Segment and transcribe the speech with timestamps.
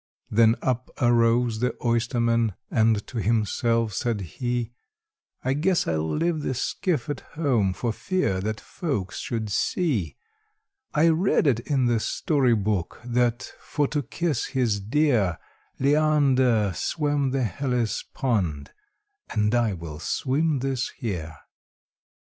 [0.31, 4.71] Then up arose the oysterman, and to himself said he,
[5.43, 10.15] "I guess I 'll leave the skiff at home, for fear that folks should see
[10.91, 15.37] I read it in the story book, that, for to kiss his dear,
[15.79, 18.71] Leander swam the Hellespont,
[19.29, 21.37] and I will swim this here."